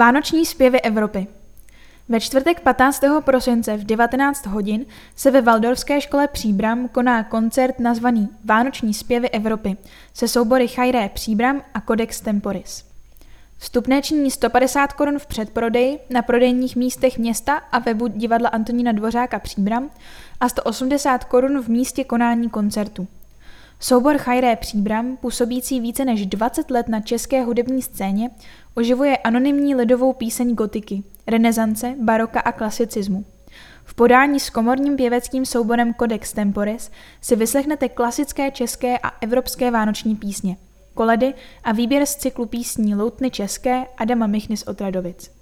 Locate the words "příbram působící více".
24.56-26.04